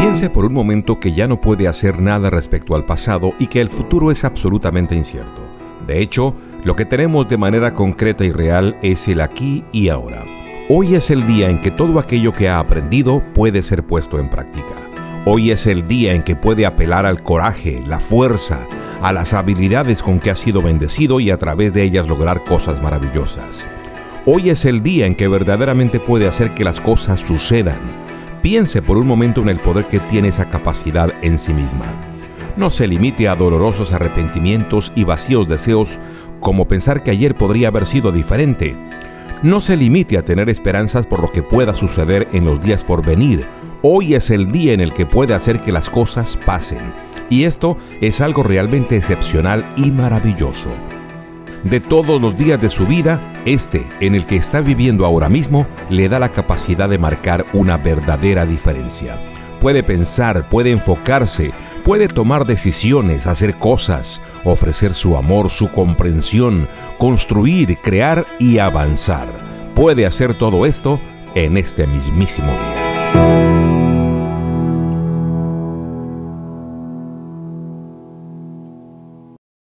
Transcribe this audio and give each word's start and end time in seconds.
Piense 0.00 0.30
por 0.30 0.44
un 0.44 0.52
momento 0.52 0.98
que 0.98 1.12
ya 1.12 1.28
no 1.28 1.40
puede 1.40 1.68
hacer 1.68 2.00
nada 2.00 2.30
respecto 2.30 2.74
al 2.74 2.84
pasado 2.84 3.34
y 3.38 3.46
que 3.46 3.60
el 3.60 3.68
futuro 3.68 4.10
es 4.10 4.24
absolutamente 4.24 4.94
incierto. 4.94 5.42
De 5.86 6.00
hecho, 6.00 6.34
lo 6.64 6.76
que 6.76 6.84
tenemos 6.84 7.28
de 7.28 7.36
manera 7.36 7.74
concreta 7.74 8.24
y 8.24 8.32
real 8.32 8.76
es 8.82 9.08
el 9.08 9.20
aquí 9.20 9.64
y 9.72 9.88
ahora. 9.88 10.24
Hoy 10.68 10.94
es 10.94 11.10
el 11.10 11.26
día 11.26 11.48
en 11.50 11.60
que 11.60 11.70
todo 11.70 11.98
aquello 11.98 12.32
que 12.32 12.48
ha 12.48 12.58
aprendido 12.58 13.22
puede 13.34 13.62
ser 13.62 13.84
puesto 13.84 14.18
en 14.18 14.28
práctica. 14.28 14.74
Hoy 15.24 15.50
es 15.50 15.66
el 15.66 15.86
día 15.86 16.14
en 16.14 16.22
que 16.22 16.36
puede 16.36 16.66
apelar 16.66 17.06
al 17.06 17.22
coraje, 17.22 17.82
la 17.86 18.00
fuerza, 18.00 18.60
a 19.02 19.12
las 19.12 19.32
habilidades 19.32 20.02
con 20.02 20.18
que 20.18 20.30
ha 20.30 20.36
sido 20.36 20.62
bendecido 20.62 21.20
y 21.20 21.30
a 21.30 21.38
través 21.38 21.74
de 21.74 21.82
ellas 21.82 22.08
lograr 22.08 22.44
cosas 22.44 22.82
maravillosas. 22.82 23.66
Hoy 24.32 24.48
es 24.48 24.64
el 24.64 24.84
día 24.84 25.06
en 25.06 25.16
que 25.16 25.26
verdaderamente 25.26 25.98
puede 25.98 26.28
hacer 26.28 26.54
que 26.54 26.62
las 26.62 26.78
cosas 26.78 27.18
sucedan. 27.18 27.80
Piense 28.42 28.80
por 28.80 28.96
un 28.96 29.04
momento 29.04 29.40
en 29.40 29.48
el 29.48 29.58
poder 29.58 29.86
que 29.86 29.98
tiene 29.98 30.28
esa 30.28 30.48
capacidad 30.48 31.12
en 31.22 31.36
sí 31.36 31.52
misma. 31.52 31.86
No 32.56 32.70
se 32.70 32.86
limite 32.86 33.26
a 33.26 33.34
dolorosos 33.34 33.92
arrepentimientos 33.92 34.92
y 34.94 35.02
vacíos 35.02 35.48
deseos 35.48 35.98
como 36.38 36.68
pensar 36.68 37.02
que 37.02 37.10
ayer 37.10 37.34
podría 37.34 37.68
haber 37.68 37.86
sido 37.86 38.12
diferente. 38.12 38.76
No 39.42 39.60
se 39.60 39.76
limite 39.76 40.16
a 40.16 40.24
tener 40.24 40.48
esperanzas 40.48 41.08
por 41.08 41.20
lo 41.20 41.32
que 41.32 41.42
pueda 41.42 41.74
suceder 41.74 42.28
en 42.32 42.44
los 42.44 42.62
días 42.62 42.84
por 42.84 43.04
venir. 43.04 43.44
Hoy 43.82 44.14
es 44.14 44.30
el 44.30 44.52
día 44.52 44.74
en 44.74 44.80
el 44.80 44.94
que 44.94 45.06
puede 45.06 45.34
hacer 45.34 45.60
que 45.60 45.72
las 45.72 45.90
cosas 45.90 46.38
pasen. 46.46 46.92
Y 47.30 47.46
esto 47.46 47.78
es 48.00 48.20
algo 48.20 48.44
realmente 48.44 48.96
excepcional 48.96 49.66
y 49.76 49.90
maravilloso. 49.90 50.70
De 51.64 51.78
todos 51.78 52.20
los 52.20 52.36
días 52.36 52.60
de 52.60 52.70
su 52.70 52.86
vida, 52.86 53.20
este, 53.44 53.86
en 54.00 54.14
el 54.14 54.24
que 54.24 54.36
está 54.36 54.62
viviendo 54.62 55.04
ahora 55.04 55.28
mismo, 55.28 55.66
le 55.90 56.08
da 56.08 56.18
la 56.18 56.30
capacidad 56.30 56.88
de 56.88 56.98
marcar 56.98 57.44
una 57.52 57.76
verdadera 57.76 58.46
diferencia. 58.46 59.18
Puede 59.60 59.82
pensar, 59.82 60.48
puede 60.48 60.70
enfocarse, 60.70 61.52
puede 61.84 62.08
tomar 62.08 62.46
decisiones, 62.46 63.26
hacer 63.26 63.56
cosas, 63.56 64.22
ofrecer 64.44 64.94
su 64.94 65.18
amor, 65.18 65.50
su 65.50 65.70
comprensión, 65.70 66.66
construir, 66.96 67.76
crear 67.78 68.26
y 68.38 68.58
avanzar. 68.58 69.28
Puede 69.74 70.06
hacer 70.06 70.32
todo 70.38 70.64
esto 70.64 70.98
en 71.34 71.58
este 71.58 71.86
mismísimo 71.86 72.52
día. 72.52 73.89